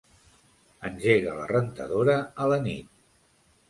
Engega 0.89 1.37
la 1.41 1.45
rentadora 1.53 2.19
a 2.47 2.53
la 2.55 2.63
nit. 2.69 2.95